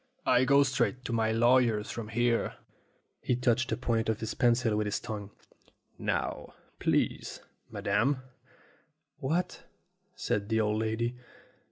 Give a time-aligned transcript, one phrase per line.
[0.25, 2.55] I go straight to my lawyer's from here."
[3.21, 5.29] He touched the point of his pencil with his tongue.
[5.99, 7.39] "Now, please,
[7.69, 8.23] madam?"
[9.19, 9.63] "What?"
[10.15, 11.19] said the old lady.